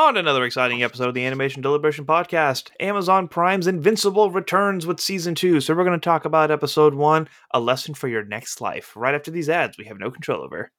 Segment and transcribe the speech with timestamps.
[0.00, 5.34] On another exciting episode of the Animation Deliberation Podcast, Amazon Prime's Invincible returns with season
[5.34, 5.60] two.
[5.60, 9.14] So, we're going to talk about episode one, A Lesson for Your Next Life, right
[9.14, 10.72] after these ads we have no control over.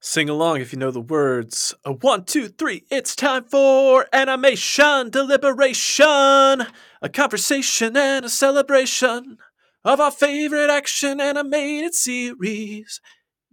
[0.00, 1.74] Sing along if you know the words.
[1.84, 2.84] A one, two, three.
[2.90, 6.06] It's time for animation deliberation.
[6.06, 9.36] A conversation and a celebration
[9.84, 12.98] of our favorite action animated series.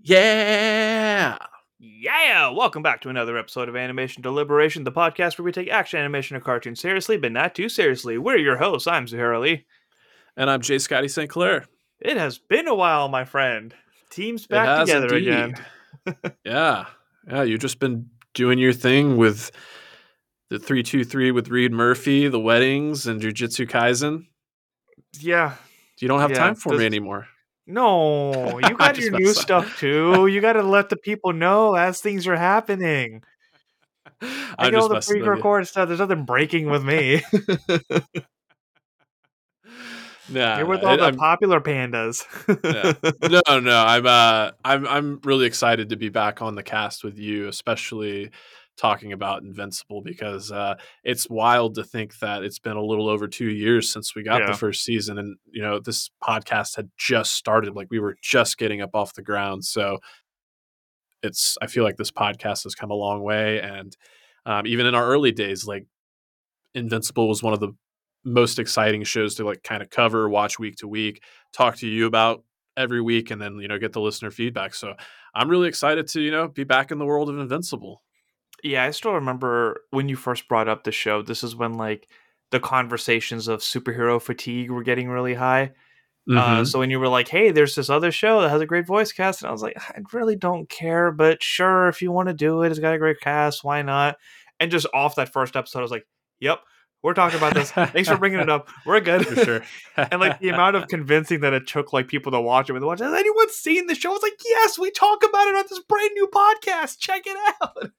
[0.01, 1.37] Yeah.
[1.85, 2.47] Yeah!
[2.49, 6.37] Welcome back to another episode of Animation Deliberation, the podcast where we take action animation
[6.37, 8.17] or cartoons seriously, but not too seriously.
[8.17, 8.87] We're your hosts.
[8.87, 9.65] I'm Zuhair Ali.
[10.37, 10.77] And I'm J.
[10.79, 11.29] Scotty St.
[11.29, 11.65] Clair.
[11.99, 13.75] It has been a while, my friend.
[14.09, 15.27] Team's back together indeed.
[15.27, 15.55] again.
[16.45, 16.85] Yeah.
[17.29, 17.43] Yeah.
[17.43, 19.51] You've just been doing your thing with
[20.49, 24.27] the 323 with Reed Murphy, the weddings, and Jujutsu Kaisen.
[25.19, 25.55] Yeah.
[25.99, 27.27] You don't have Yeah, time for does- me anymore.
[27.65, 30.27] No, you got your new stuff too.
[30.27, 33.23] You got to let the people know as things are happening.
[34.21, 35.87] I I'm all the pre-recorded stuff.
[35.87, 37.21] There's nothing breaking with me.
[40.29, 42.23] Nah, You're with all it- the I'm- popular pandas.
[43.47, 47.19] no, no, I'm uh, I'm I'm really excited to be back on the cast with
[47.19, 48.31] you, especially
[48.77, 53.27] talking about Invincible because uh, it's wild to think that it's been a little over
[53.27, 54.47] two years since we got Yeah.
[54.47, 58.57] the first season, and you know this podcast had just started, like we were just
[58.57, 59.63] getting up off the ground.
[59.65, 59.99] So
[61.21, 63.95] it's I feel like this podcast has come a long way, and
[64.45, 65.85] um, even in our early days, like
[66.75, 67.73] Invincible was one of the
[68.25, 71.21] most exciting shows to like kind of cover, watch week to week,
[71.53, 72.43] talk to you about
[72.75, 74.73] every week, and then you know get the listener feedback.
[74.73, 74.95] So
[75.35, 78.01] I'm really excited to you know be back in the world of Invincible.
[78.63, 81.21] Yeah, I still remember when you first brought up the show.
[81.21, 82.07] This is when like
[82.51, 85.71] the conversations of superhero fatigue were getting really high.
[86.29, 86.67] Uh, Mhm.
[86.67, 89.11] so when you were like, "Hey, there's this other show that has a great voice
[89.11, 92.33] cast," and I was like, "I really don't care, but sure, if you want to
[92.33, 93.63] do it, it's got a great cast.
[93.63, 94.17] Why not?"
[94.59, 96.07] And just off that first episode, I was like,
[96.39, 96.61] "Yep,
[97.01, 97.71] we're talking about this.
[97.71, 98.69] Thanks for bringing it up.
[98.85, 99.61] We're good." for sure.
[99.97, 102.79] and like the amount of convincing that it took like people to watch it they
[102.79, 103.05] watch it.
[103.05, 104.11] Has anyone seen the show?
[104.11, 106.99] I was like, yes, we talk about it on this brand new podcast.
[106.99, 107.91] Check it out.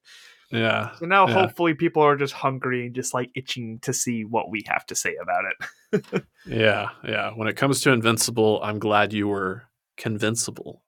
[0.54, 0.94] Yeah.
[0.96, 1.34] So now Yeah.
[1.34, 4.94] hopefully people are just hungry and just like itching to see what we have to
[4.94, 6.24] say about it.
[6.46, 7.30] Yeah, yeah.
[7.34, 9.64] When it comes to Invincible, I'm glad you were
[9.96, 10.82] convincible.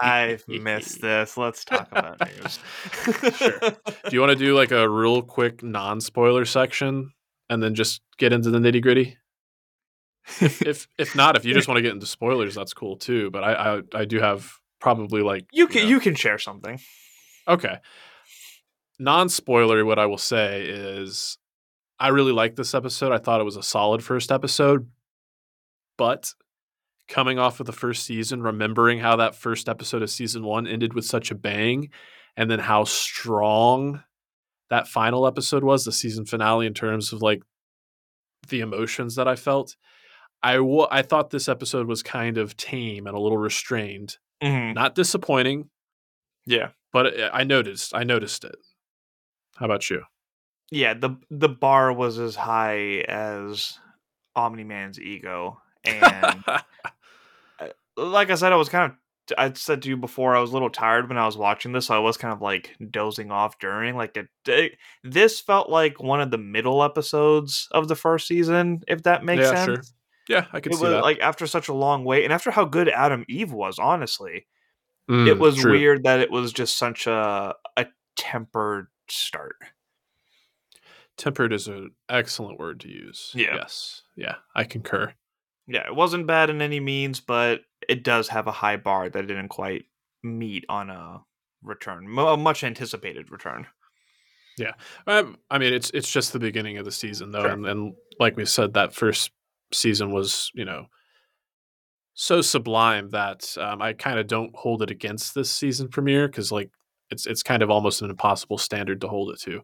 [0.00, 1.36] I've missed this.
[1.36, 2.58] Let's talk about news.
[3.36, 3.60] Sure.
[3.60, 7.12] Do you want to do like a real quick non-spoiler section
[7.50, 9.16] and then just get into the nitty gritty?
[10.40, 13.30] If if not, if you just want to get into spoilers, that's cool too.
[13.30, 13.52] But I
[13.94, 16.78] I, I do have probably like you can know- you can share something.
[17.48, 17.78] Okay.
[18.98, 21.38] Non spoiler, what I will say is
[21.98, 23.12] I really liked this episode.
[23.12, 24.88] I thought it was a solid first episode.
[25.96, 26.34] But
[27.08, 30.94] coming off of the first season, remembering how that first episode of season one ended
[30.94, 31.90] with such a bang,
[32.36, 34.02] and then how strong
[34.70, 37.42] that final episode was, the season finale, in terms of like
[38.48, 39.76] the emotions that I felt.
[40.42, 40.56] I
[40.90, 44.18] I thought this episode was kind of tame and a little restrained.
[44.42, 44.74] Mhm.
[44.74, 45.70] Not disappointing,
[46.46, 46.70] Yeah.
[46.92, 48.56] But I I noticed I noticed it.
[49.56, 50.02] How about you?
[50.70, 53.78] Yeah, the the bar was as high as
[54.36, 55.60] Omni Man's ego.
[55.84, 58.98] And uh, like I said, I was kind of.
[59.36, 61.86] I said to you before, I was a little tired when I was watching this,
[61.86, 63.94] so I was kind of like dozing off during.
[63.94, 68.80] Like, it, it- this felt like one of the middle episodes of the first season,
[68.88, 69.74] if that makes Yeah, sure.
[69.76, 69.92] sense.
[70.30, 71.02] yeah, I could It see was that.
[71.02, 74.46] like after such a long wait, and after how good Atom Eve was, honestly,
[75.08, 75.72] Mm, it was true.
[75.72, 77.86] weird that it was just such a a
[78.16, 79.56] tempered start.
[81.16, 83.32] Tempered is an excellent word to use.
[83.34, 83.56] Yeah.
[83.56, 84.02] Yes.
[84.16, 85.14] Yeah, I concur.
[85.66, 89.24] Yeah, it wasn't bad in any means, but it does have a high bar that
[89.24, 89.84] it didn't quite
[90.22, 91.22] meet on a
[91.62, 93.66] return, a much anticipated return.
[95.06, 97.50] Um, I mean, it's it's just the beginning of the season, though, Sure.
[97.52, 99.30] and, and like we said, that first
[99.72, 100.86] season was, you know,
[102.20, 106.50] so sublime that um, I kind of don't hold it against this season premiere because,
[106.50, 106.68] like,
[107.10, 109.62] it's it's kind of almost an impossible standard to hold it to.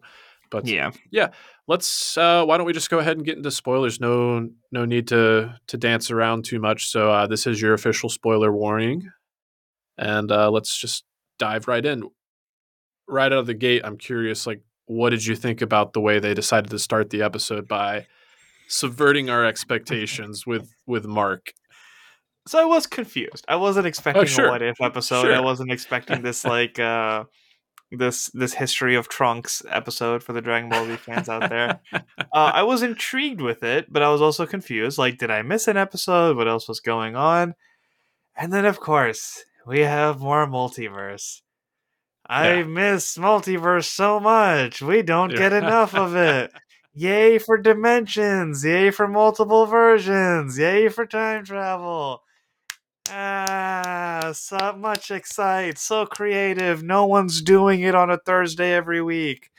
[0.49, 1.31] But Yeah, yeah.
[1.67, 3.99] let's uh, why don't we just go ahead and get into spoilers?
[3.99, 6.87] No no need to to dance around too much.
[6.87, 9.11] So uh, this is your official spoiler warning.
[9.97, 11.03] And uh, let's just
[11.37, 12.03] dive right in.
[13.05, 16.17] Right out of the gate i'm curious like what did you think about the way
[16.17, 18.07] they decided to start the episode by
[18.67, 21.53] subverting our expectations with with mark
[22.47, 23.45] so I was confused.
[23.47, 24.47] I wasn't expecting Oh, sure.
[24.47, 25.31] a what if episode.
[25.31, 27.25] I wasn't expecting this like uh
[27.91, 31.79] this this history of Trunks episode for the Dragon Ball Z fans out there.
[31.93, 32.01] Uh,
[32.33, 34.97] I was intrigued with it, but I was also confused.
[34.97, 36.35] Like, did I miss an episode?
[36.35, 37.53] What else was going on?
[38.35, 41.41] And then, of course, we have more multiverse.
[42.27, 42.63] I Yeah.
[42.63, 44.81] miss multiverse so much.
[44.81, 45.37] We don't Yeah.
[45.37, 46.51] get enough of it.
[46.95, 48.65] Yay for dimensions.
[48.65, 50.57] Yay for multiple versions.
[50.57, 52.23] Yay for time travel.
[53.09, 55.77] Ah, so much excite.
[55.77, 56.83] So creative.
[56.83, 59.49] No one's doing it on a Thursday every week.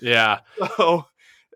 [0.00, 0.40] Yeah.
[0.76, 1.06] So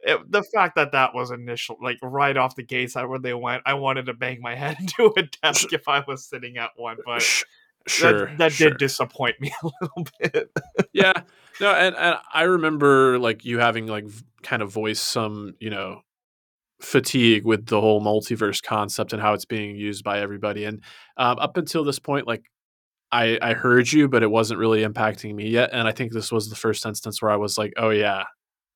[0.02, 3.62] it, the fact that that was initial, like right off the gates, where they went,
[3.64, 6.96] I wanted to bang my head into a desk if I was sitting at one,
[7.06, 7.22] but
[7.86, 8.26] sure.
[8.26, 8.70] that, that sure.
[8.70, 10.50] did disappoint me a little bit.
[10.92, 11.12] yeah
[11.60, 14.04] no and, and i remember like you having like
[14.42, 16.00] kind of voiced some you know
[16.82, 20.82] fatigue with the whole multiverse concept and how it's being used by everybody and
[21.16, 22.42] um, up until this point like
[23.12, 26.32] i i heard you but it wasn't really impacting me yet and i think this
[26.32, 28.24] was the first instance where i was like oh yeah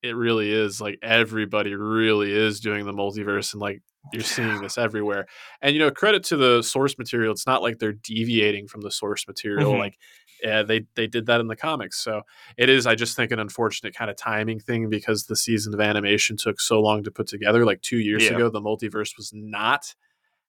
[0.03, 3.81] it really is like everybody really is doing the multiverse and like
[4.12, 5.26] you're seeing this everywhere
[5.62, 8.91] and you know credit to the source material it's not like they're deviating from the
[8.91, 9.79] source material Mhm.
[9.81, 9.97] like
[10.42, 11.98] yeah, they they did that in the comics.
[11.98, 12.22] So
[12.56, 15.80] it is, I just think, an unfortunate kind of timing thing because the season of
[15.80, 17.64] animation took so long to put together.
[17.64, 18.34] Like two years Yeah.
[18.34, 19.94] ago, the multiverse was not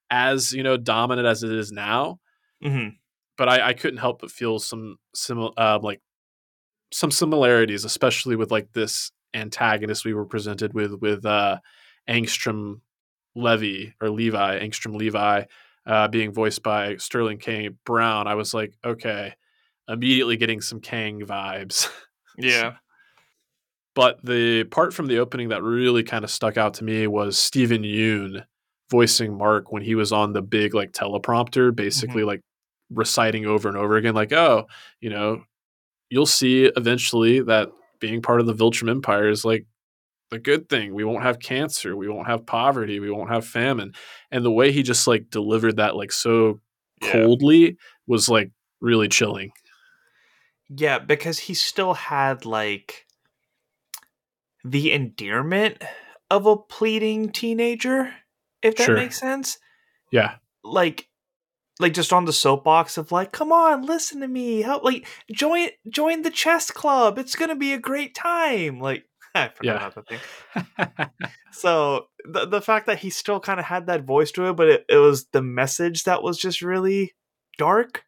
[0.09, 2.19] as you know dominant as it is now.
[2.61, 2.89] hmm
[3.37, 6.01] But I, I couldn't help but feel some simil- uh, like
[6.91, 11.57] some similarities, especially with like this antagonist we were presented with with uh,
[12.09, 12.81] Angstrom
[13.35, 15.43] Levy or Levi Angstrom Levi
[15.85, 17.69] uh, being voiced by Sterling K.
[17.85, 18.27] Brown.
[18.27, 19.33] I was like, okay,
[19.87, 21.89] immediately getting some Kang vibes.
[22.39, 22.73] Yeah.
[23.95, 27.35] But the part from the opening that really kind of stuck out to me was
[27.35, 28.43] Steven Yeun
[28.91, 31.75] voicing Mark when he was on the big like teleprompter, mm-hmm.
[31.75, 32.41] basically like
[32.91, 34.67] reciting over and over again, like, oh,
[35.01, 35.41] you know,
[36.11, 37.69] you'll see eventually that
[37.99, 39.65] being part of the Viltrum Empire is like
[40.29, 40.93] the good thing.
[40.93, 43.93] We won't have cancer, we won't have poverty, we won't have famine.
[44.29, 46.59] And the way he just like delivered that like so
[47.01, 47.13] Yeah.
[47.13, 49.51] coldly was like really chilling.
[50.69, 53.05] Yeah, because he still had like
[54.63, 55.81] the endearment
[56.29, 58.13] of a pleading teenager,
[58.61, 58.95] if that Sure.
[58.95, 59.59] makes sense.
[60.11, 60.35] Yeah.
[60.63, 61.07] Like
[61.79, 64.61] like just on the soapbox of like, come on, listen to me.
[64.63, 67.17] Help like join join the chess club.
[67.17, 68.79] It's gonna be a great time.
[68.79, 69.05] Like
[69.35, 69.87] I forgot Yeah.
[69.87, 71.09] about that thing.
[71.51, 74.67] So the the fact that he still kind of had that voice to it, but
[74.67, 77.13] it, it was the message that was just really
[77.57, 78.03] dark.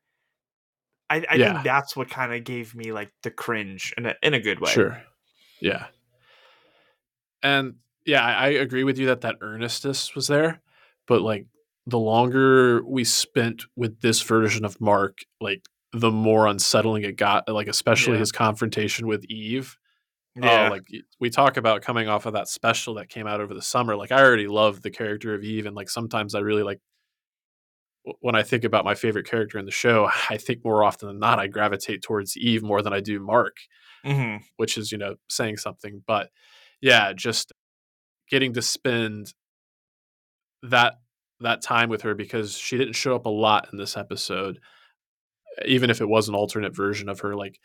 [1.10, 1.54] I, I Yeah.
[1.54, 4.60] think that's what kind of gave me like the cringe in a in a good
[4.60, 4.72] way.
[4.72, 5.02] Sure.
[5.62, 5.88] Yeah.
[7.44, 7.76] And
[8.06, 10.62] yeah, I, I agree with you that that earnestness was there,
[11.08, 11.46] but like
[11.86, 15.64] the longer we spent with this version of Mark, like
[15.94, 17.48] the more unsettling it got.
[17.48, 18.20] Like especially Yeah.
[18.20, 19.78] his confrontation with Eve.
[20.42, 20.68] Oh, yeah.
[20.68, 20.84] Oh, like
[21.20, 23.96] we talk about coming off of that special that came out over the summer.
[23.96, 26.80] Like I already loved the character of Eve, and like sometimes I really like
[28.22, 30.10] when I think about my favorite character in the show.
[30.30, 33.58] I think more often than not I gravitate towards Eve more than I do Mark
[34.06, 34.42] Mhm.
[34.58, 36.30] which is you know saying something but
[36.82, 37.52] yeah just
[38.30, 39.34] getting to spend
[40.64, 40.96] that
[41.42, 44.60] that time with her because she didn't show up a lot in this episode
[45.66, 47.60] even if it was an alternate version of her like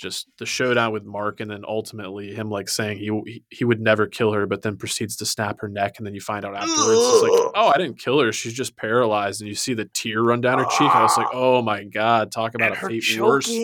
[0.00, 4.06] just the showdown with Mark and then ultimately him like saying he he- would never
[4.06, 7.00] kill her but then proceeds to snap her neck and then you find out afterwards
[7.00, 10.22] it's like oh I didn't kill her she's just paralyzed and you see the tear
[10.22, 13.62] run down her cheek I was like oh my god talk about a fate worse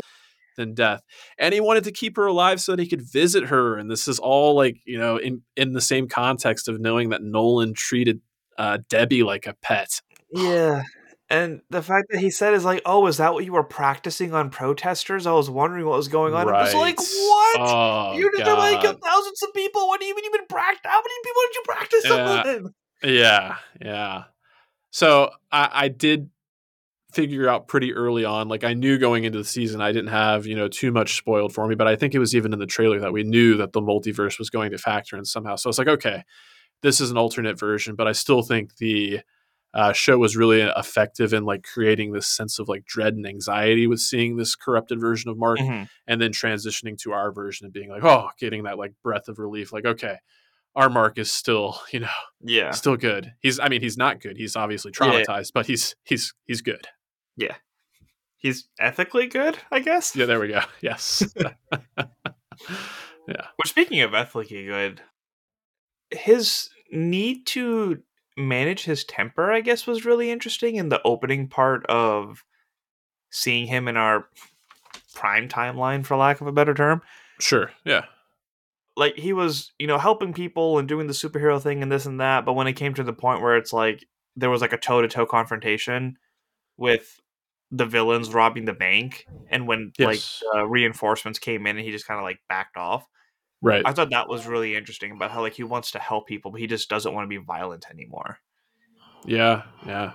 [0.57, 1.03] than death.
[1.39, 3.77] And he wanted to keep her alive so that he could visit her.
[3.77, 7.23] And this is all like, you know, in, in the same context of knowing that
[7.23, 8.21] Nolan treated
[8.59, 10.01] uh, Debbie like a pet.
[10.33, 10.83] Yeah.
[11.29, 14.33] And the fact that he said is like, oh, is that what you were practicing
[14.33, 15.27] on protesters?
[15.27, 16.49] I was wondering what was going on.
[16.49, 17.61] I was like, what?
[17.61, 19.89] Oh, you did like thousands of people.
[19.89, 20.83] What do you mean been practice?
[20.85, 22.61] How many people did you practice Yeah.
[22.65, 22.75] on?
[23.03, 24.25] Yeah, yeah.
[24.91, 26.31] So I, I did
[27.13, 28.49] figure out pretty early on.
[28.49, 31.53] Like I knew going into the season, I didn't have you know too much spoiled
[31.53, 33.73] for me, but I think it was even in the trailer that we knew that
[33.73, 35.57] the multiverse was going to factor in somehow.
[35.57, 36.23] So it's like, okay,
[36.83, 39.21] this is an alternate version, but I still think the
[39.77, 43.87] uh, show was really effective in like creating this sense of like dread and anxiety
[43.87, 45.87] with seeing this corrupted version of Mark Mhm.
[46.07, 49.39] and then transitioning to our version and being like, oh, getting that like breath of
[49.39, 49.73] relief.
[49.75, 50.17] Like, okay,
[50.75, 52.09] our Mark is still, you know,
[52.41, 52.71] Yeah.
[52.71, 53.35] still good.
[53.41, 54.37] He's I mean, he's not good.
[54.39, 55.07] He's obviously Yeah.
[55.07, 56.89] traumatized, but he's he's he's good.
[57.37, 57.57] Yeah,
[58.39, 60.17] he's ethically good, I guess.
[60.17, 60.63] Yeah, there we go.
[60.81, 61.23] Yes.
[63.29, 63.47] Yeah.
[63.59, 65.03] Well, speaking of ethically good,
[66.11, 68.03] his need to
[68.37, 72.45] manage his temper, I guess, was really interesting in the opening part of
[73.31, 74.29] seeing him in our
[75.15, 77.03] prime timeline, for lack of a better term.
[77.41, 77.71] sure.
[77.85, 78.05] Yeah.
[78.97, 82.21] Like he was, you know, helping people and doing the superhero thing and this and
[82.21, 84.79] that, but when it came to the point where it's like there was like a
[84.79, 86.17] toe to toe confrontation
[86.79, 87.21] with
[87.71, 90.43] the villains robbing the bank, and when Yes.
[90.45, 93.07] like uh, reinforcements came in, and he just kind of like backed off.
[93.63, 93.83] Right.
[93.85, 96.61] I thought that was really interesting about how like he wants to help people, but
[96.61, 98.39] he just doesn't want to be violent anymore.
[99.25, 100.13] Yeah, yeah.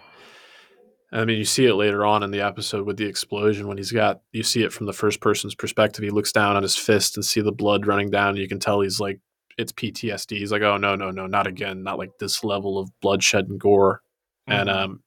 [1.14, 3.92] I mean, you see it later on in the episode with the explosion when he's
[3.92, 6.04] got you see it from the first person's perspective.
[6.04, 8.30] He looks down on his fist and see the blood running down.
[8.30, 9.20] And you can tell he's like
[9.58, 10.38] it's PTSD.
[10.38, 13.60] He's like, oh no, no, no, not again, not like this level of bloodshed and
[13.60, 14.02] gore.
[14.48, 14.74] And Mhm.
[14.76, 15.04] um,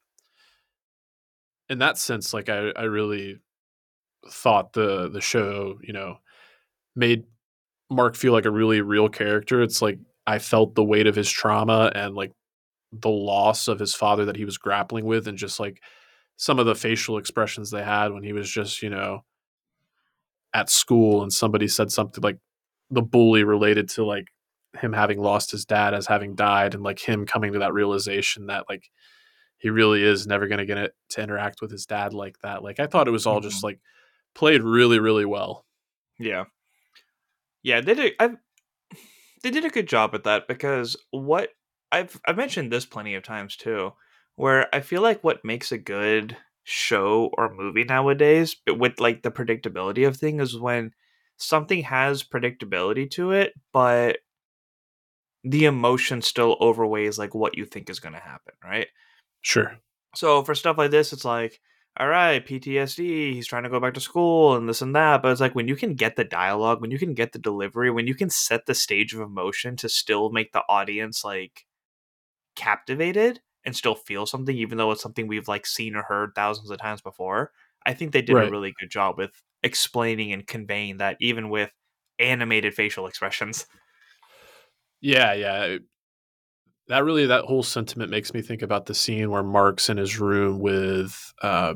[1.71, 3.41] in that sense, like I, I really
[4.31, 6.19] thought the the show, you know,
[6.95, 7.25] made
[7.91, 9.63] Mark feel like a really real character.
[9.63, 12.33] It's like I felt the weight of his trauma and like
[12.93, 15.81] the loss of his father that he was grappling with, and just like
[16.37, 19.25] some of the facial expressions they had when he was just, you know,
[20.53, 22.39] at school and somebody said something like
[22.91, 24.29] the bully related to like
[24.81, 28.47] him having lost his dad as having died and like him coming to that realization
[28.47, 28.89] that like
[29.59, 32.63] he really is never going to get it to interact with his dad like that.
[32.63, 33.67] Like I thought it was all just mm-hmm.
[33.67, 33.81] like
[34.35, 35.65] played really really well.
[36.19, 36.45] Yeah,
[37.65, 38.13] yeah, they did.
[38.21, 38.31] I
[39.43, 41.51] they did a good job at that because what
[41.91, 43.93] I've I've mentioned this plenty of times too,
[44.37, 49.33] where I feel like what makes a good show or movie nowadays, with like the
[49.33, 50.93] predictability of things, is when
[51.37, 54.19] something has predictability to it, but
[55.43, 58.87] the emotion still overweighs like what you think is going to happen, right?
[59.43, 59.77] Sure.
[60.15, 61.61] So for stuff like this, it's like,
[61.97, 65.23] all right, PTSD, he's trying to go back to school and this and that.
[65.23, 67.91] But it's like when you can get the dialogue, when you can get the delivery,
[67.91, 71.67] when you can set the stage of emotion to still make the audience like
[72.57, 76.71] captivated and still feel something, even though it's something we've like seen or heard thousands
[76.71, 77.53] of times before.
[77.87, 78.49] I think they did Right.
[78.49, 79.33] a really good job with
[79.63, 81.71] explaining and conveying that even with
[82.19, 83.67] animated facial expressions.
[85.01, 85.79] Yeah, yeah.
[86.89, 90.19] That really, that whole sentiment makes me think about the scene where Mark's in his
[90.21, 91.75] room with, uh,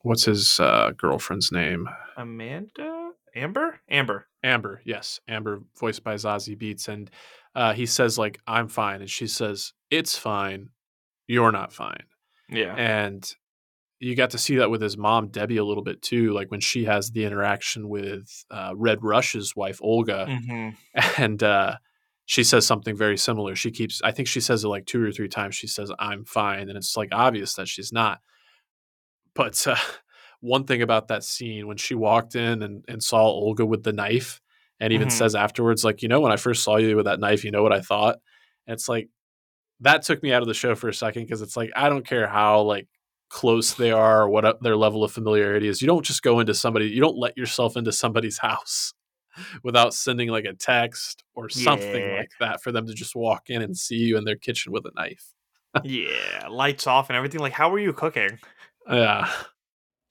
[0.00, 1.88] what's his uh, girlfriend's name?
[2.16, 3.10] Amanda?
[3.34, 3.80] Amber?
[3.90, 4.26] Amber.
[4.42, 4.80] Amber.
[4.84, 7.10] Yes, Amber, voiced by Zazie Beetz, and
[7.54, 10.70] uh, he says like, "I'm fine," and she says, "It's fine.
[11.26, 12.04] You're not fine."
[12.50, 12.74] Yeah.
[12.76, 13.28] and
[14.00, 16.60] you got to see that with his mom Debbie a little bit too, like when
[16.60, 20.70] she has the interaction with uh, Red Rush's wife Olga, hmm
[21.18, 21.76] and uh,
[22.26, 23.54] she says something very similar.
[23.54, 25.54] She keeps, I think she says it like two or three times.
[25.54, 28.20] She says, "I'm fine," and it's like obvious that she's not.
[29.34, 29.76] But uh,
[30.40, 33.92] one thing about that scene when she walked in and, and saw Olga with the
[33.92, 34.40] knife,
[34.80, 35.12] and even Mhm.
[35.12, 37.62] says afterwards, like, you know, when I first saw you with that knife, you know
[37.62, 38.16] what I thought?
[38.66, 39.08] And it's like
[39.80, 42.06] that took me out of the show for a second because it's like I don't
[42.06, 42.88] care how like
[43.28, 45.82] close they are or what their level of familiarity is.
[45.82, 48.94] You don't just go into somebody, you don't let yourself into somebody's house
[49.62, 52.16] without sending like a text or something Yeah.
[52.18, 54.84] like that for them to just walk in and see you in their kitchen with
[54.86, 55.32] a knife.
[55.82, 56.46] yeah.
[56.48, 57.40] Lights off and everything.
[57.40, 58.38] Like, how were you cooking?
[58.90, 59.30] Yeah.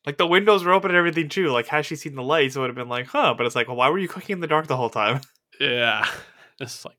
[0.05, 1.49] Like the windows were open and everything too.
[1.49, 3.35] Like had she seen the lights, it would have been like, huh.
[3.37, 5.21] But it's like, well, why were you cooking in the dark the whole time?
[5.59, 6.05] Yeah.
[6.59, 6.97] It's like,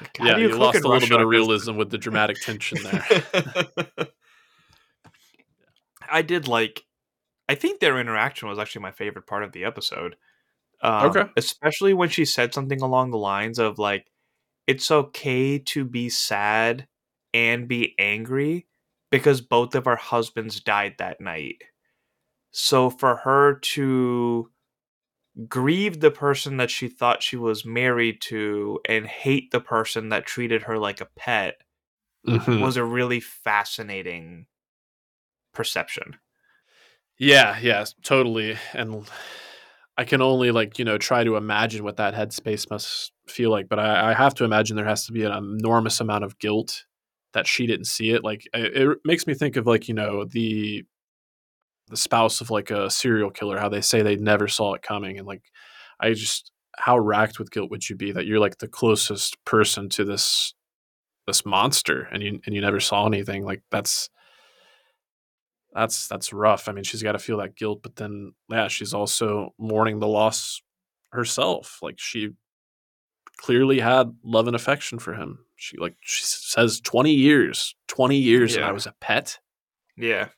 [0.00, 3.04] Like, yeah, do you, lost a little bit of realism with the dramatic tension there.
[6.10, 6.84] I did like.
[7.48, 10.16] I think their interaction was actually my favorite part of the episode.
[10.82, 11.30] Um, Okay.
[11.36, 14.10] especially when she said something along the lines of like,
[14.66, 16.88] "It's okay to be sad
[17.34, 18.66] and be angry
[19.10, 21.62] because both of our husbands died that night."
[22.52, 24.50] So for her to
[25.48, 30.26] grieve the person that she thought she was married to and hate the person that
[30.26, 31.62] treated her like a pet
[32.24, 32.60] Mhm.
[32.62, 34.46] was a really fascinating
[35.52, 36.18] perception.
[37.18, 38.56] Yeah, yeah, totally.
[38.72, 39.06] And
[40.00, 43.68] I can only like, you know, try to imagine what that headspace must feel like.
[43.68, 46.86] But I, I have to imagine there has to be an enormous amount of guilt
[47.34, 48.24] that she didn't see it.
[48.24, 50.84] Like it, it makes me think of like, you know, the
[51.88, 55.18] the spouse of like a serial killer, how they say they never saw it coming.
[55.18, 55.42] And like
[56.00, 59.90] I just how racked with guilt would you be that you're like the closest person
[59.90, 60.54] to this
[61.26, 63.44] this monster and you and you never saw anything?
[63.44, 64.08] Like that's
[65.72, 66.68] that's that's rough.
[66.68, 70.08] I mean, she's got to feel that guilt, but then yeah, she's also mourning the
[70.08, 70.60] loss
[71.12, 71.78] herself.
[71.82, 72.30] Like she
[73.38, 75.38] clearly had love and affection for him.
[75.56, 79.38] She like she says 20 years, 20 years and I was a pet.
[79.96, 80.28] Yeah.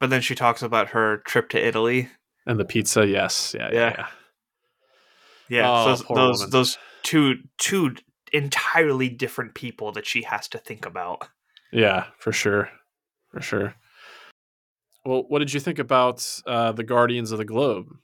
[0.00, 2.08] But then she talks about her trip to Italy.
[2.46, 3.54] And the pizza, yes.
[3.56, 3.78] Yeah, yeah.
[3.78, 3.94] Yeah.
[3.98, 4.06] yeah.
[5.48, 6.50] Yeah, Oh, those woman.
[6.50, 7.94] those two two
[8.32, 11.28] entirely different people that she has to think about.
[11.72, 12.70] Yeah, for sure.
[13.30, 13.74] For sure.
[15.04, 17.96] Well, what did you think about uh, the Guardians of the Globe?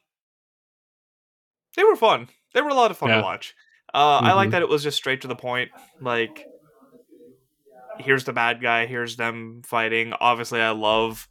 [1.77, 2.29] They were fun.
[2.55, 3.17] They were a lot of fun Yeah.
[3.19, 3.55] to watch.
[3.95, 4.53] Uh, I like Mhm.
[4.53, 5.71] that it was just straight to the point.
[6.01, 6.45] Like,
[7.99, 8.87] here's the bad guy.
[8.87, 10.13] Here's them fighting.
[10.15, 11.29] Obviously, I love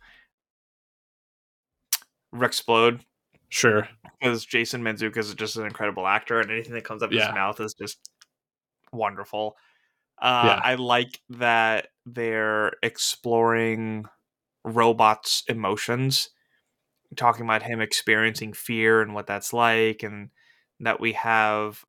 [2.32, 3.02] Rex Splode
[3.50, 3.88] Sure.
[4.20, 7.28] because Jason Mantzoukas is just an incredible actor, and anything that comes out of Yeah.
[7.28, 8.10] his mouth is just
[8.92, 9.58] wonderful.
[10.20, 10.62] Uh, Yeah.
[10.64, 14.06] I like that they're exploring
[14.64, 16.30] robots' emotions,
[17.16, 20.30] talking about him experiencing fear and what that's like, and
[20.80, 21.84] that we have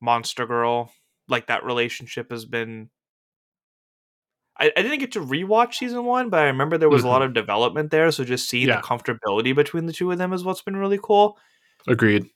[0.00, 0.92] Monster Girl.
[1.28, 2.90] Like that relationship has been.
[4.58, 7.22] I, I didn't get to rewatch season one, but I remember there was a lot
[7.22, 8.10] of development there.
[8.12, 8.76] So just seeing Mm-hmm.
[8.76, 8.80] Yeah.
[8.80, 11.36] the comfortability between the two of them is what's been really cool
[11.88, 12.26] Agreed.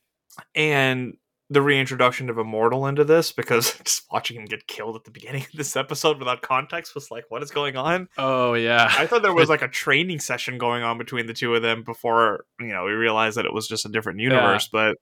[0.54, 1.16] and
[1.50, 5.42] the reintroduction of Immortal into this because just watching him get killed at the beginning
[5.42, 8.08] of this episode without context was like, what is going on?
[8.18, 8.92] Oh yeah.
[8.98, 11.82] I thought there was like a training session going on between the two of them
[11.84, 14.68] before you know we realized that it was just a different universe.
[14.70, 14.96] But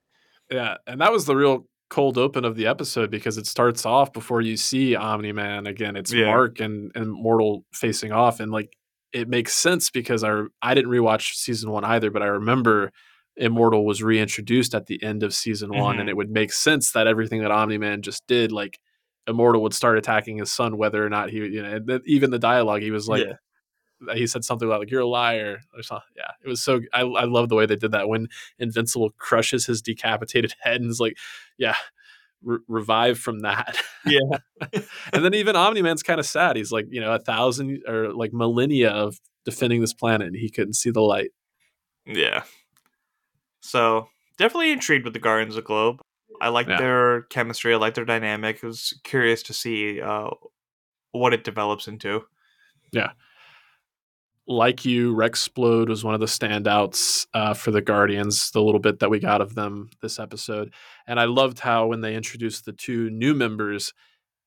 [0.50, 4.12] Yeah, and that was the real cold open of the episode because it starts off
[4.12, 5.96] before you see Omni Man again.
[5.96, 6.26] It's Yeah.
[6.26, 8.76] Mark and and Mortal facing off, and like
[9.12, 12.92] it makes sense because I I didn't rewatch season one either, but I remember
[13.36, 16.10] Immortal was reintroduced at the end of season one, and Mhm.
[16.10, 18.78] it would make sense that everything that Omni Man just did, like
[19.26, 22.38] Immortal would start attacking his son, whether or not he, you know, then even the
[22.38, 24.14] dialogue, he was like, Yeah.
[24.14, 26.06] he said something about like you're a liar or something.
[26.16, 26.80] Yeah, it was so.
[26.92, 28.28] I I love the way they did that when
[28.58, 31.16] Invincible crushes his decapitated head and is like,
[31.58, 31.76] yeah,
[32.42, 33.76] re- revive from that.
[34.06, 34.38] Yeah.
[35.12, 36.56] and then even Omni Man's kind of sad.
[36.56, 40.50] He's like, you know, a thousand or like millennia of defending this planet, and he
[40.50, 41.30] couldn't see the light.
[42.06, 42.44] yeah.
[43.66, 44.08] So
[44.38, 46.00] definitely intrigued with the Guardians of the Globe.
[46.40, 46.78] I like Yeah.
[46.78, 47.74] their chemistry.
[47.74, 48.62] I like their dynamic.
[48.62, 50.30] I was curious to see uh,
[51.12, 52.24] what it develops into.
[52.92, 53.12] Yeah.
[54.48, 58.78] Like you, Rex Splode was one of the standouts uh, for the Guardians, the little
[58.78, 60.72] bit that we got of them this episode.
[61.08, 63.92] And I loved how when they introduced the two new members,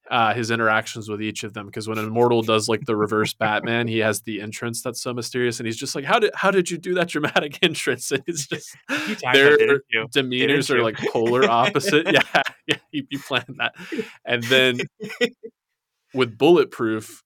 [0.09, 1.67] uh, his interactions with each of them.
[1.67, 5.13] Because when an Immortal does like the reverse Batman, he has the entrance that's so
[5.13, 8.23] mysterious, and he's just like, "How did how did you do that dramatic entrance?" And
[8.27, 12.07] it's just You timed that, their demeanors are like polar opposite.
[12.11, 13.75] yeah, yeah, you, you planned that.
[14.25, 14.79] And then
[16.13, 17.23] with Bulletproof,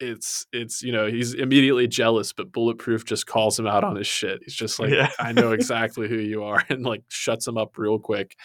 [0.00, 4.06] it's it's you know he's immediately jealous, but Bulletproof just calls him out on his
[4.06, 4.40] shit.
[4.44, 5.10] He's just like, Yeah.
[5.18, 8.36] I know exactly who you are, and like shuts him up real quick.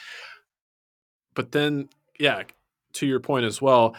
[1.35, 2.43] But then, yeah,
[2.93, 3.95] to your point as well.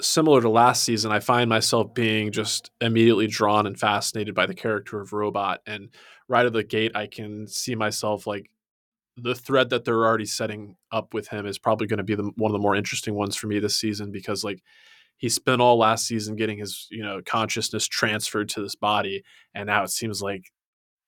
[0.00, 4.54] Similar to last season, I find myself being just immediately drawn and fascinated by the
[4.54, 5.60] character of Robot.
[5.66, 5.90] And
[6.26, 8.50] right out of the gate, I can see myself like
[9.16, 12.30] the thread that they're already setting up with him is probably going to be the,
[12.36, 14.62] one of the more interesting ones for me this season because like
[15.18, 19.22] he spent all last season getting his you know consciousness transferred to this body
[19.54, 20.50] and now it seems like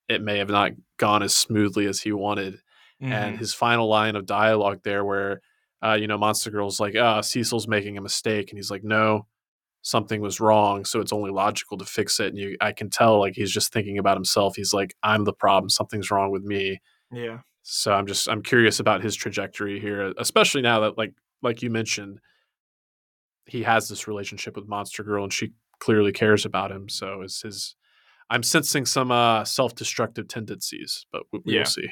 [0.08, 2.60] it may have not gone as smoothly as he wanted
[3.00, 3.38] and Mhm.
[3.38, 5.40] his final line of dialogue there where
[5.82, 9.26] uh, you know monster girl's like ah cecil's making a mistake and he's like no
[9.82, 13.18] something was wrong so it's only logical to fix it and you i can tell
[13.18, 16.80] like he's just thinking about himself he's like i'm the problem something's wrong with me
[17.12, 17.38] yeah.
[17.62, 21.68] so I'm just I'm curious about his trajectory here, especially now that like like you
[21.70, 22.20] mentioned,
[23.46, 26.88] he has this relationship with Monster Girl and she clearly cares about him.
[26.88, 27.76] So is his
[28.30, 31.60] I'm sensing some uh self-destructive tendencies, but we, we Yeah.
[31.60, 31.88] will see.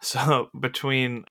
[0.00, 1.24] So between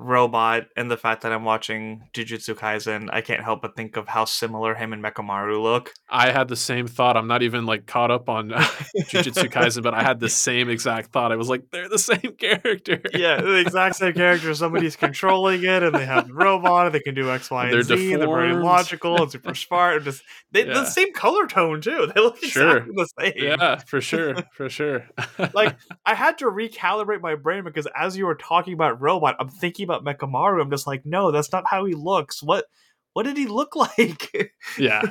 [0.00, 4.08] Robot and the fact that I'm watching Jujutsu Kaisen, I can't help but think of
[4.08, 5.92] how similar him and Mechamaru look.
[6.08, 7.16] I had the same thought.
[7.16, 8.58] I'm not even like caught up on uh,
[8.98, 11.32] Jujutsu Kaisen, but I had the same exact thought.
[11.32, 13.00] I was like, they're the same character.
[13.12, 14.54] yeah, the exact same character.
[14.54, 17.72] Somebody's controlling it, and they have the robot, and they can do X, Y, and
[17.72, 18.12] They're Z.
[18.14, 19.96] And they're very logical and super smart.
[19.96, 20.74] And just they, Yeah.
[20.74, 22.10] the same color tone too.
[22.14, 22.78] They look Sure.
[22.78, 23.32] exactly the same.
[23.36, 25.06] yeah, for sure, for sure.
[25.52, 29.48] Like I had to recalibrate my brain because as you were talking about robot, I'm
[29.48, 30.60] thinking about Mechamaru.
[30.62, 32.42] I'm just like, no, that's not how he looks.
[32.42, 32.66] What
[33.12, 34.30] what did he look like?
[34.78, 35.02] yeah,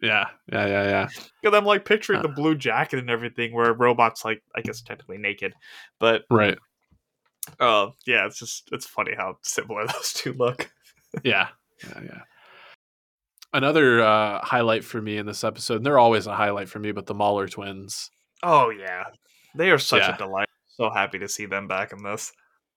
[0.00, 1.08] yeah, yeah, yeah, yeah.
[1.42, 2.22] Because I'm like picturing Uh.
[2.22, 5.54] the blue jacket and everything, where robot's like, I guess technically naked,
[5.98, 6.58] but Right.
[7.60, 10.70] uh, yeah, it's just it's funny how similar those two look.
[11.24, 11.48] yeah
[11.84, 12.20] yeah yeah
[13.52, 16.90] another uh highlight for me in this episode and they're always a highlight for me
[16.92, 18.10] but the Mauler twins
[18.42, 19.04] Oh yeah,
[19.54, 20.14] they are such Yeah.
[20.14, 20.48] a delight.
[20.68, 22.32] So happy to see them back in this.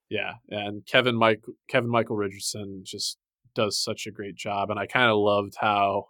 [0.09, 3.17] Yeah and kevin mike kevin michael richardson just
[3.55, 6.05] does such a great job and i kind of loved how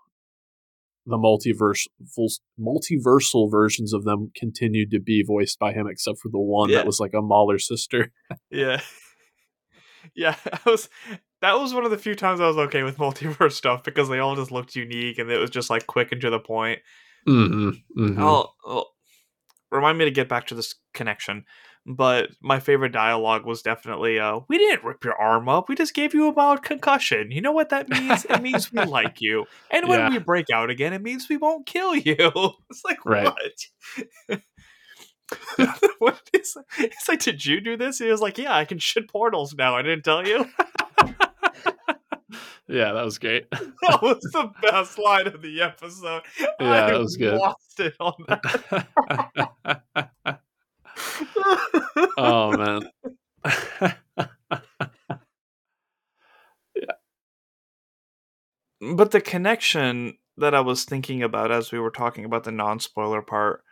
[1.05, 1.86] the multiverse
[2.60, 6.77] multiversal versions of them continued to be voiced by him except for the one Yeah.
[6.77, 8.12] that was like a Mauler sister
[8.49, 8.81] Yeah,
[10.15, 10.89] yeah, I was.
[11.41, 14.19] That was one of the few times I was okay with multiverse stuff because they
[14.19, 16.79] all just looked unique and it was just like quick and to the point.
[17.27, 17.69] mm-hmm,
[18.01, 18.21] mm-hmm.
[18.23, 18.86] Oh, oh,
[19.71, 21.45] remind remind me to get back to this connection.
[21.88, 25.69] But my favorite dialogue was definitely, uh, "We didn't rip your arm up.
[25.69, 27.30] We just gave you a mild concussion.
[27.30, 28.26] You know what that means?
[28.26, 29.45] It means we like you.
[29.69, 30.10] And when Yeah.
[30.10, 32.15] we break out again, it means we won't kill you."
[32.69, 33.28] It's like Right.
[34.28, 34.41] what?
[36.00, 38.00] what is, it's like, did you do this?
[38.00, 39.76] He was like, "Yeah, I can shit portals now.
[39.76, 40.45] I didn't tell you."
[42.67, 43.50] Yeah, that was great.
[43.52, 46.24] That was the best line of the episode.
[46.39, 47.36] Yeah, I that was good.
[47.36, 50.39] Lost it on that.
[52.17, 52.89] oh man.
[56.75, 56.91] yeah.
[58.95, 62.80] but the connection that I was thinking about as we were talking about the non
[62.80, 63.63] spoiler part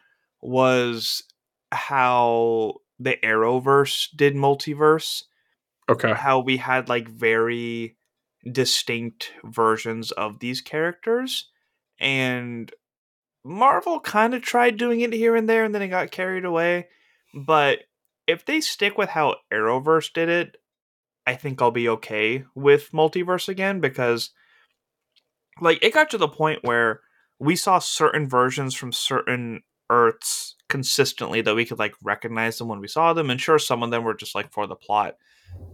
[0.41, 1.23] was
[1.71, 5.23] how the Arrowverse did multiverse.
[5.89, 6.13] okay.
[6.13, 7.97] How we had like very
[8.49, 11.49] distinct versions of these characters.
[11.99, 12.71] And
[13.43, 16.87] Marvel kind of tried doing it here and there and then it got carried away.
[17.33, 17.79] But
[18.27, 20.57] if they stick with how Arrowverse did it,
[21.27, 24.31] I think I'll be okay with multiverse again because
[25.61, 27.01] like it got to the point where
[27.39, 32.79] we saw certain versions from certain earths consistently that we could like recognize them when
[32.79, 35.15] we saw them and sure some of them were just like for the plot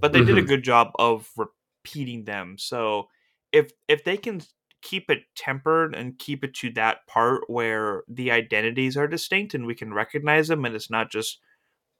[0.02, 0.48] but they did a Mhm.
[0.48, 3.10] good job of repeating them so
[3.52, 4.42] if if they can
[4.82, 9.66] keep it tempered and keep it to that part where the identities are distinct and
[9.66, 11.40] we can recognize them and it's not just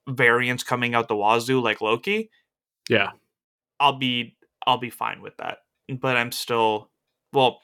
[0.10, 2.30] variants coming out the wazoo like loki
[2.90, 3.12] Yeah.
[3.80, 5.60] I'll be I'll be fine with that.
[5.90, 6.90] But I'm still
[7.34, 7.62] well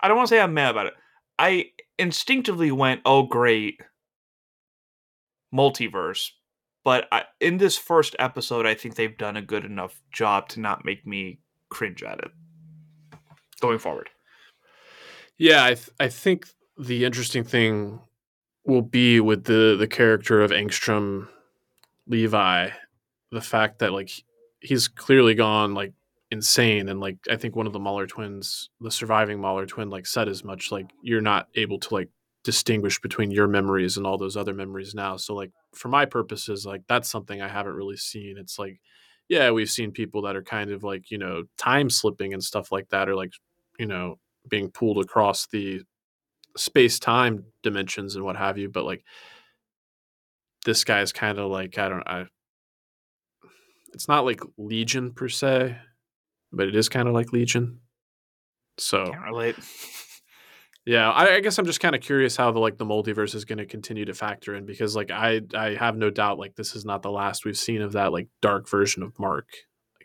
[0.00, 0.94] I don't want to say I'm mad about it.
[1.38, 3.80] I instinctively went, "Oh great.
[5.54, 6.30] Multiverse."
[6.84, 10.60] But I, in this first episode, I think they've done a good enough job to
[10.60, 12.30] not make me cringe at it
[13.60, 14.10] going forward.
[15.38, 18.00] Yeah, I th- I think the interesting thing
[18.64, 21.28] will be with the the character of Angstrom
[22.06, 22.70] Levi,
[23.30, 24.10] the fact that like
[24.60, 25.92] he's clearly gone like
[26.30, 30.06] insane and like I think one of the Mauler twins, the surviving Mauler twin like
[30.06, 32.08] said as much like you're not able to like
[32.42, 35.16] distinguish between your memories and all those other memories now.
[35.16, 38.36] So like for my purposes like that's something I haven't really seen.
[38.38, 38.80] It's like
[39.28, 42.70] yeah, we've seen people that are kind of like, you know, time slipping and stuff
[42.70, 43.32] like that or like,
[43.78, 45.80] you know, being pulled across the
[46.56, 49.04] space time dimensions and what have you but like
[50.64, 52.24] this guy's kind of like i don't i
[53.92, 55.76] it's not like legion per se
[56.52, 57.80] but it is kind of like legion
[58.78, 59.56] so Can't relate.
[60.86, 63.44] yeah I, I guess i'm just kind of curious how the like the multiverse is
[63.44, 66.74] going to continue to factor in because like i i have no doubt like this
[66.76, 69.48] is not the last we've seen of that like dark version of mark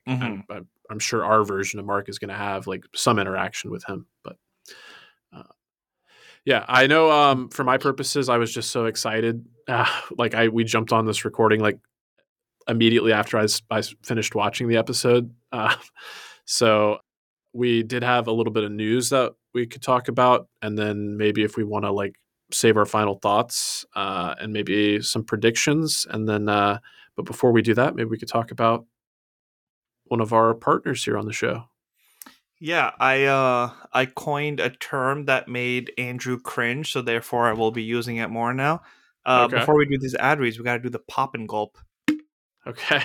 [0.08, 0.24] like, Mhm.
[0.24, 3.70] I'm, I'm, I'm sure our version of mark is going to have like some interaction
[3.72, 4.38] with him but
[6.46, 9.46] yeah i know um for my purposes i was just so excited.
[9.68, 9.86] Uh,
[10.18, 11.78] like i we jumped on this recording like
[12.70, 15.34] immediately after I, I finished watching the episode.
[15.52, 15.76] Uh,
[16.46, 17.00] so
[17.54, 21.18] we did have a little bit of news that we could talk about and then
[21.18, 22.14] maybe if we want to like
[22.52, 26.78] save our final thoughts uh, and maybe some predictions and then uh,
[27.16, 28.86] but before we do that maybe we could talk about
[30.06, 31.64] one of our partners here on the show
[32.60, 37.72] Yeah, I uh I coined a term that made Andrew cringe, so therefore I will
[37.72, 38.82] be using it more now.
[39.26, 39.60] Uh, Okay.
[39.60, 41.78] Before we do these ad reads, we got to do the pop and gulp
[42.68, 43.04] okay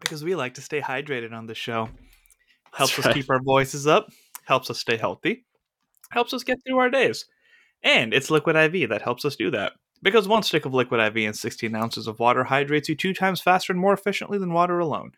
[0.00, 1.88] because we like to stay hydrated on the show.
[2.72, 3.14] Helps That's us right.
[3.16, 4.08] keep our voices up,
[4.46, 5.44] helps us stay healthy,
[6.10, 7.26] helps us get through our days,
[7.82, 9.72] and it's Liquid IV that helps us do that.
[10.02, 13.42] Because one stick of Liquid IV and 16 ounces of water hydrates you two times
[13.42, 15.12] faster and more efficiently than water alone.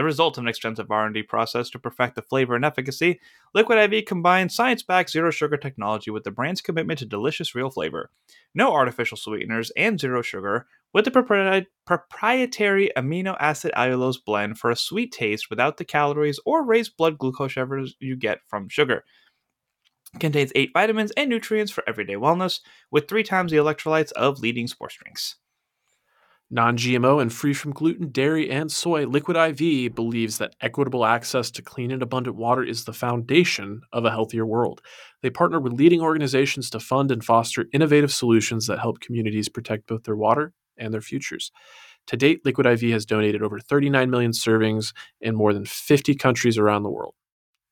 [0.00, 3.20] The result of an extensive R&D process to perfect the flavor and efficacy,
[3.52, 8.08] Liquid IV combines science-backed zero sugar technology with the brand's commitment to delicious real flavor.
[8.54, 14.70] No artificial sweeteners and zero sugar, with the propri- proprietary amino acid allulose blend for
[14.70, 19.04] a sweet taste without the calories or raised blood glucose levels you get from sugar.
[20.18, 22.60] Contains eight vitamins and nutrients for everyday wellness,
[22.90, 25.36] with three times the electrolytes of leading sports drinks.
[26.52, 31.48] Non GMO and free from gluten, dairy, and soy, Liquid IV believes that equitable access
[31.52, 34.80] to clean and abundant water is the foundation of a healthier world.
[35.22, 39.86] They partner with leading organizations to fund and foster innovative solutions that help communities protect
[39.86, 41.52] both their water and their futures.
[42.08, 46.58] To date, Liquid IV has donated over 39 million servings in more than 50 countries
[46.58, 47.14] around the world.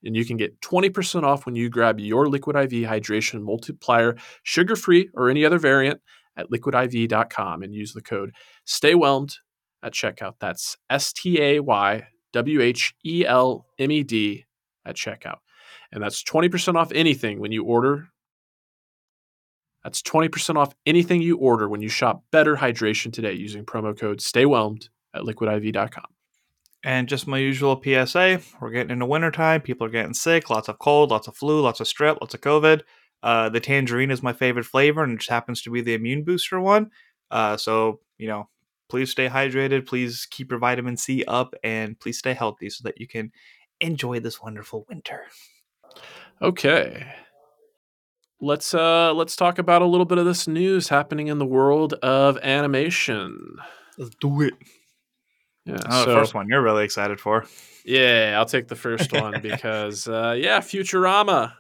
[0.05, 4.77] And you can get 20% off when you grab your Liquid IV Hydration Multiplier, sugar
[4.77, 6.01] free or any other variant,
[6.39, 8.35] at liquidiv.com and use the code
[8.69, 9.35] Stay Whelmed
[9.83, 10.35] at checkout.
[10.41, 14.45] That's S T A Y W H E L M E D
[14.85, 15.39] at checkout.
[15.91, 18.09] And that's 20% off anything when you order
[19.83, 24.19] That's 20% off anything you order when you shop Better Hydration today using promo code
[24.19, 26.05] STAYWHELMED at liquidiv.com.
[26.85, 29.63] And just my usual PSA we're getting into wintertime.
[29.63, 30.51] People are getting sick.
[30.51, 32.83] Lots of cold, lots of flu, lots of strep, lots of COVID.
[33.23, 36.23] Uh, the tangerine is my favorite flavor and it just happens to be the immune
[36.23, 36.91] booster one.
[37.31, 38.49] Uh, so, you know,
[38.89, 39.87] please stay hydrated.
[39.87, 43.33] Please keep your vitamin C up and please stay healthy so that you can
[43.81, 45.23] enjoy this wonderful winter.
[46.41, 47.07] Okay.
[48.41, 51.95] Let's uh let's talk about a little bit of this news happening in the world
[51.95, 53.57] of animation.
[53.97, 54.55] Let's do it.
[55.65, 55.79] Yeah.
[55.91, 57.47] Oh, so, the first one you're really excited for.
[57.85, 61.53] Yeah, I'll take the first one because uh yeah, Futurama.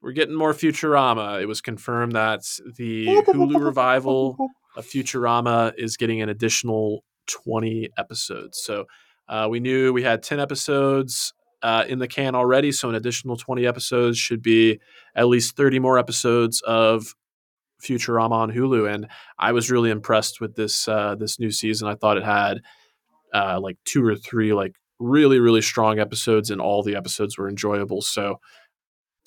[0.00, 1.42] We're getting more Futurama.
[1.42, 2.42] It was confirmed that
[2.76, 4.36] the Hulu revival
[4.76, 8.58] of Futurama is getting an additional 20 episodes.
[8.62, 8.86] So
[9.28, 12.70] uh, we knew we had 10 episodes uh, in the can already.
[12.72, 14.78] So an additional 20 episodes should be
[15.14, 17.14] at least 30 more episodes of
[17.82, 18.92] Futurama on Hulu.
[18.92, 19.08] And
[19.38, 21.88] I was really impressed with this uh, this new season.
[21.88, 22.60] I thought it had
[23.34, 27.48] uh, like two or three like really really strong episodes, and all the episodes were
[27.48, 28.00] enjoyable.
[28.00, 28.40] So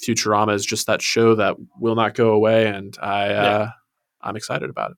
[0.04, 3.44] Futurama is just that show that will not go away, and I Yeah.
[3.44, 3.70] uh,
[4.22, 4.98] I'm excited about it.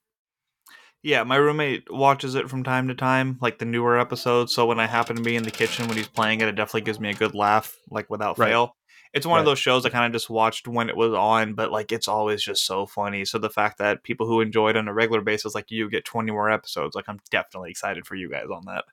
[1.04, 4.54] Yeah, my roommate watches it from time to time, like the newer episodes.
[4.54, 6.82] So when I happen to be in the kitchen when he's playing it, it definitely
[6.82, 8.50] gives me a good laugh, like without Right.
[8.50, 8.76] fail.
[9.14, 11.70] It's one of those shows I kind of just watched when it was on, but
[11.72, 13.26] like it's always just so funny.
[13.26, 16.06] So the fact that people who enjoy it on a regular basis, like you, get
[16.06, 18.86] 20 more episodes, like I'm definitely excited for you guys on that.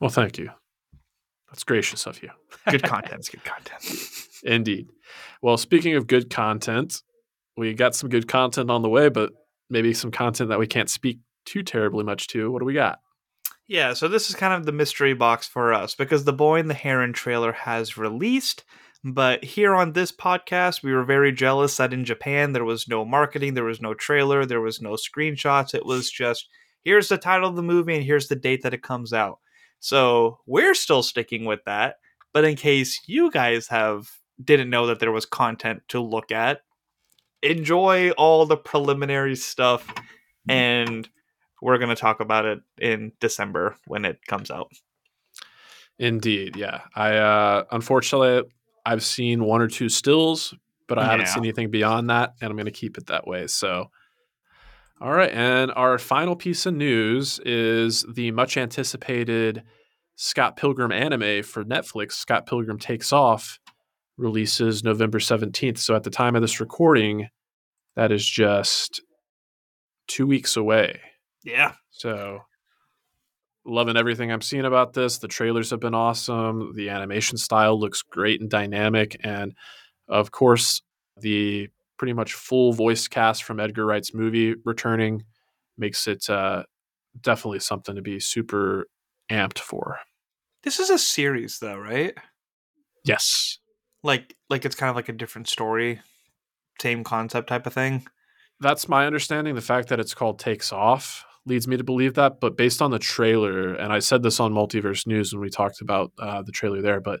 [0.00, 0.50] Well, thank you.
[1.48, 2.30] That's gracious of you.
[2.70, 3.14] Good content.
[3.20, 3.84] It's good content.
[4.44, 4.90] Indeed.
[5.42, 7.02] Well, speaking of good content,
[7.56, 9.32] we got some good content on the way, but
[9.74, 12.50] maybe some content that we can't speak too terribly much to.
[12.50, 13.00] What do we got?
[13.66, 16.70] Yeah, so this is kind of the mystery box for us because the Boy and
[16.70, 18.64] the Heron trailer has released.
[19.02, 23.04] But here on this podcast, we were very jealous that in Japan there was no
[23.04, 25.74] marketing, there was no trailer, there was no screenshots.
[25.74, 26.48] It was just
[26.84, 29.40] here's the title of the movie and here's the date that it comes out.
[29.80, 31.96] So we're still sticking with that.
[32.32, 34.10] But in case you guys have
[34.42, 36.60] didn't know that there was content to look at,
[37.44, 39.86] enjoy all the preliminary stuff
[40.48, 41.08] and
[41.62, 44.72] we're going to talk about it in December when it comes out.
[45.98, 46.80] Indeed, yeah.
[46.94, 48.50] I uh unfortunately
[48.84, 50.54] I've seen one or two stills,
[50.88, 53.46] but I haven't seen anything beyond that, and I'm going to keep it that way.
[53.46, 53.86] So,
[55.00, 59.62] all right, and our final piece of news is the much anticipated
[60.16, 62.12] Scott Pilgrim anime for Netflix.
[62.12, 63.58] Scott Pilgrim Takes Off
[64.16, 65.78] releases November 17th.
[65.78, 67.28] So at the time of this recording,
[67.96, 69.00] that is just
[70.06, 71.00] two weeks away.
[71.44, 71.72] Yeah.
[71.90, 72.40] So
[73.64, 75.18] loving everything I'm seeing about this.
[75.18, 76.72] The trailers have been awesome.
[76.74, 79.16] The animation style looks great and dynamic.
[79.24, 79.54] And
[80.08, 80.82] of course,
[81.20, 85.24] the pretty much full voice cast from Edgar Wright's movie returning
[85.78, 86.64] makes it uh,
[87.20, 88.86] definitely something to be super
[89.30, 89.98] amped for.
[90.62, 92.14] This is a series though, right?
[93.04, 93.58] Yes.
[94.02, 96.00] Like like it's kind of like a different story,
[96.80, 98.06] same concept type of thing.
[98.60, 99.54] That's my understanding.
[99.54, 102.40] The fact that it's called Takes Off leads me to believe that.
[102.40, 105.80] But based on the trailer, and I said this on Multiverse News when we talked
[105.80, 107.20] about uh, the trailer there, but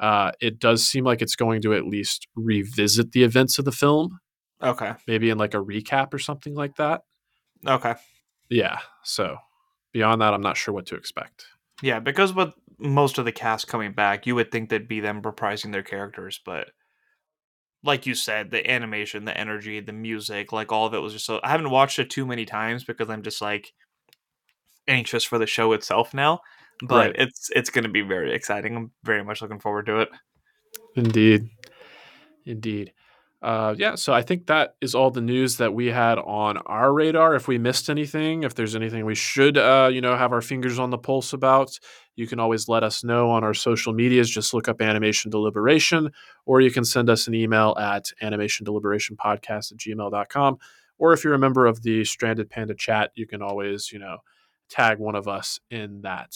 [0.00, 3.72] uh, it does seem like it's going to at least revisit the events of the
[3.72, 4.20] film,
[4.62, 4.92] Okay.
[5.06, 7.02] maybe in like a recap or something like that.
[7.66, 7.94] Okay.
[8.48, 8.78] Yeah.
[9.02, 9.36] So
[9.92, 11.44] beyond that, I'm not sure what to expect.
[11.82, 15.20] Yeah, because with most of the cast coming back, you would think that'd be them
[15.22, 16.70] reprising their characters, but
[17.84, 21.26] like you said, the animation, the energy, the music, like all of it was just
[21.26, 23.72] so I haven't watched it too many times because I'm just like
[24.86, 26.40] anxious for the show itself now.
[26.82, 27.16] But Right.
[27.18, 28.76] it's it's gonna be very exciting.
[28.76, 30.08] I'm very much looking forward to it.
[30.96, 31.50] Indeed.
[32.44, 32.92] Indeed.
[33.40, 36.92] Uh, yeah, so I think that is all the news that we had on our
[36.92, 37.36] radar.
[37.36, 40.78] If we missed anything, if there's anything we should, uh, you know, have our fingers
[40.80, 41.78] on the pulse about,
[42.18, 44.28] you can always let us know on our social medias.
[44.28, 46.10] Just look up Animation Deliberation,
[46.46, 50.58] or you can send us an email at animationdeliberationpodcast at gmail.com.
[50.98, 54.18] Or if you're a member of the Stranded Panda chat, you can always, you know,
[54.68, 56.34] tag one of us in that.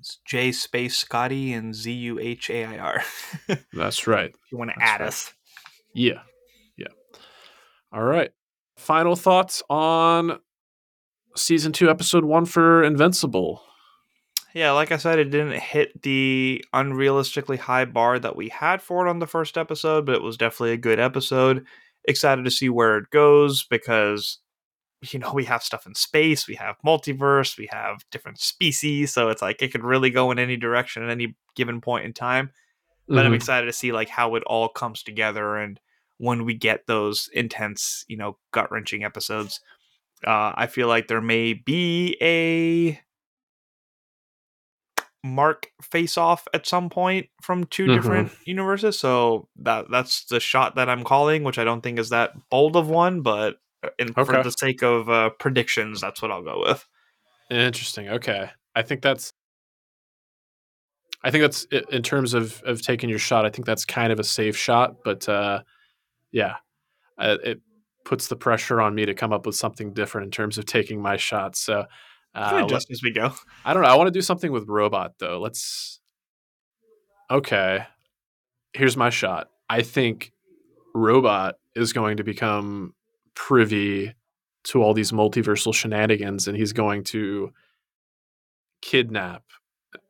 [0.00, 3.02] It's J space Scotty and Z U H A I R.
[3.72, 4.34] That's right.
[4.50, 5.08] you want to That's add right.
[5.08, 5.32] us.
[5.94, 6.20] Yeah.
[6.76, 6.88] Yeah.
[7.90, 8.32] All right.
[8.76, 10.40] Final thoughts on
[11.36, 13.62] season two, episode one for Invincible.
[14.54, 19.06] Yeah, like I said, it didn't hit the unrealistically high bar that we had for
[19.06, 21.64] it on the first episode, but it was definitely a good episode.
[22.04, 24.38] Excited to see where it goes because,
[25.10, 29.30] you know, we have stuff in space, we have multiverse, we have different species, so
[29.30, 32.50] it's like it could really go in any direction at any given point in time.
[33.08, 33.36] But I'm Mhm.
[33.36, 35.80] excited to see like how it all comes together and
[36.18, 39.60] when we get those intense, you know, gut wrenching episodes.
[40.26, 43.00] Uh, I feel like there may be a
[45.24, 47.94] Mark face off at some point from 2 Mhm.
[47.94, 48.98] different universes.
[48.98, 52.74] So that that's the shot that I'm calling, which I don't think is that bold
[52.74, 56.60] of one, but uh, in, for the sake of uh, predictions, that's what I'll go
[56.60, 56.86] with.
[57.50, 58.08] Interesting.
[58.08, 58.50] Okay.
[58.74, 59.32] I think that's
[61.22, 64.18] I think that's in terms of of taking your shot, I think that's kind of
[64.18, 65.62] a safe shot, but uh
[66.32, 66.56] yeah.
[67.18, 67.60] Uh, it
[68.04, 71.00] puts the pressure on me to come up with something different in terms of taking
[71.00, 71.60] my shots.
[71.60, 71.86] So
[72.34, 73.32] uh, adjust as we go.
[73.64, 73.88] I don't know.
[73.88, 75.40] I want to do something with robot though.
[75.40, 76.00] Let's
[77.30, 77.86] Okay.
[78.74, 79.48] Here's my shot.
[79.68, 80.32] I think
[80.94, 82.94] robot is going to become
[83.34, 84.14] privy
[84.64, 87.52] to all these multiversal shenanigans and he's going to
[88.82, 89.42] kidnap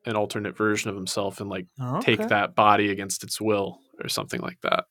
[0.04, 1.66] an alternate version of himself and like
[2.00, 4.84] take that body against its will or something like that.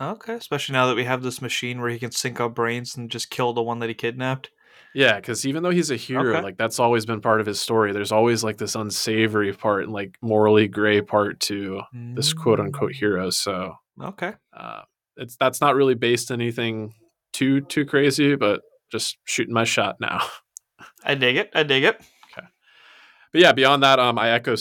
[0.00, 3.10] Okay, especially now that we have this machine where he can sync up brains and
[3.10, 4.50] just kill the one that he kidnapped.
[4.92, 6.40] Yeah, because even though he's a hero, Okay.
[6.42, 7.92] like that's always been part of his story.
[7.92, 11.82] There's always like this unsavory part and like morally gray part to
[12.14, 13.30] this quote unquote hero.
[13.30, 14.32] So Mm, Okay.
[14.52, 14.82] uh,
[15.16, 16.94] it's that's not really based anything
[17.32, 20.20] too too crazy, but just shooting my shot now.
[21.04, 21.50] I dig it.
[21.54, 21.96] I dig it.
[22.36, 22.46] Okay,
[23.32, 24.54] but yeah, beyond that, um, I echo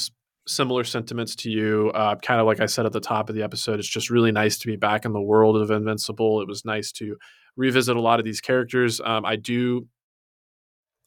[0.48, 1.92] similar sentiments to you.
[1.94, 4.32] Uh, kind of like I said at the top of the episode, it's just really
[4.32, 6.42] nice to be back in the world of Invincible.
[6.42, 7.16] It was nice to
[7.56, 9.00] revisit a lot of these characters.
[9.00, 9.88] Um, I do,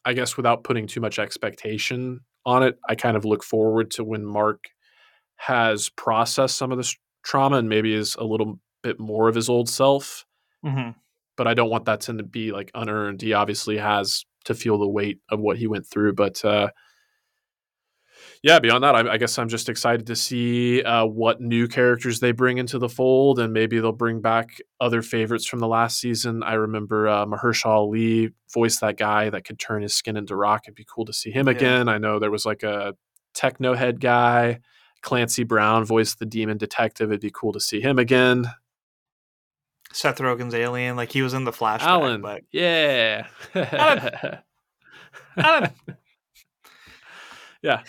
[0.05, 4.05] I guess, without putting too much expectation on it, I kind of look forward to
[4.05, 4.65] when Mark
[5.37, 9.49] has processed some of this trauma and maybe is a little bit more of his
[9.49, 10.25] old self.
[10.63, 10.91] hmm
[11.37, 13.21] But I don't want that to be like unearned.
[13.21, 16.43] He obviously has to feel the weight of what he went through, but.
[16.45, 16.69] Uh,
[18.43, 22.21] yeah, beyond that, I, I guess I'm just excited to see uh, what new characters
[22.21, 25.99] they bring into the fold, and maybe they'll bring back other favorites from the last
[26.01, 26.43] season.
[26.43, 30.63] I remember uh, Mahershala Ali voiced that guy that could turn his skin into rock.
[30.67, 31.55] It'd be cool to see him Yeah.
[31.55, 31.89] again.
[31.89, 32.95] I know there was like a
[33.35, 34.61] techno head guy,
[35.03, 37.11] Clancy Brown voiced the demon detective.
[37.11, 38.47] It'd be cool to see him again.
[39.93, 44.39] Seth Rogen's alien, like he was in the flashback, Allen, but yeah, Allen.
[47.67, 47.83] yeah.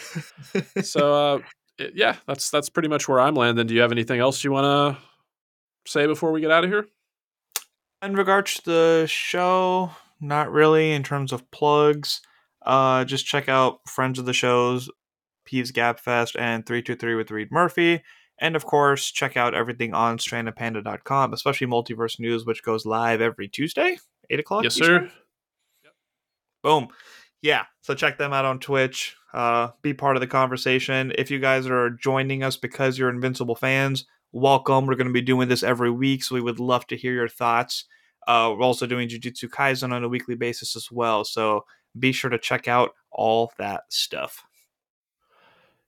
[0.81, 1.39] so uh,
[1.77, 3.67] it- yeah, that's that's pretty much where I'm landing.
[3.67, 5.01] Do you have anything else you want to
[5.91, 6.87] say before we get out of here?
[8.03, 9.89] in regards to the show,
[10.21, 12.21] not really in terms of plugs.
[12.63, 14.87] Uh, just check out friends of the shows,
[15.49, 18.03] Peeves Gap Fest and 323 with Reed Murphy.
[18.39, 23.47] And of course, check out everything on strandedpanda.com, especially Multiverse News, which goes live every
[23.47, 23.97] Tuesday,
[24.29, 24.63] 8 o'clock.
[24.63, 25.09] yes, Eastern.
[25.09, 25.91] sir.
[26.61, 26.89] Boom.
[27.41, 27.63] Yeah.
[27.81, 29.15] So check them out on Twitch.
[29.33, 31.13] Uh, be part of the conversation.
[31.17, 34.85] If you guys are joining us because you're Invincible fans, welcome.
[34.85, 37.27] We're going to be doing this every week, so we would love to hear your
[37.27, 37.85] thoughts.
[38.27, 41.23] Uh, we're also doing Jujutsu Kaisen on a weekly basis as well.
[41.23, 41.65] So
[41.97, 44.43] be sure to check out all that stuff.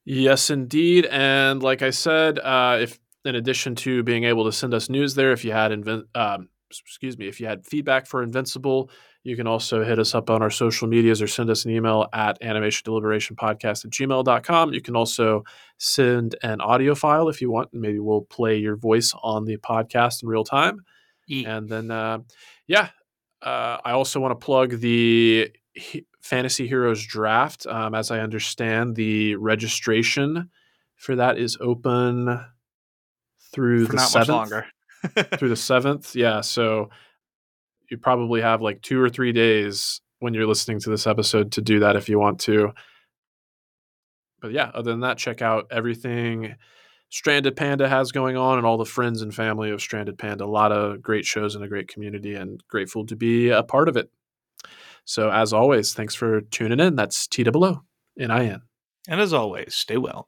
[0.05, 1.05] Yes, indeed.
[1.07, 5.15] And like I said, uh, if in addition to being able to send us news
[5.15, 8.89] there, if you had invin- um, excuse me, if you had feedback for Invincible,
[9.23, 12.07] you can also hit us up on our social medias or send us an email
[12.13, 14.73] at animation deliberation podcast at gmail.com.
[14.73, 15.43] You can also
[15.77, 19.57] send an audio file if you want, and maybe we'll play your voice on the
[19.57, 20.79] podcast in real time.
[21.45, 22.19] And then, uh,
[22.65, 22.89] yeah,
[23.41, 27.67] uh, I also want to plug the He- Fantasy Heroes draft.
[27.67, 30.49] Um, as I understand, the registration
[30.95, 32.43] for that is open
[33.51, 34.29] through For the seventh.
[34.29, 34.65] longer.
[35.37, 36.41] Through the seventh, yeah.
[36.41, 36.89] So
[37.89, 41.61] you probably have like two or three days when you're listening to this episode to
[41.61, 42.71] do that if you want to.
[44.41, 46.55] But yeah, other than that, check out everything
[47.09, 50.45] Stranded Panda has going on and all the friends and family of Stranded Panda.
[50.45, 53.89] A lot of great shows and a great community, and grateful to be a part
[53.89, 54.09] of it.
[55.05, 56.95] So, as always, thanks for tuning in.
[56.95, 57.81] That's T double O
[58.19, 58.61] N I N.
[59.07, 60.27] and as always, stay well.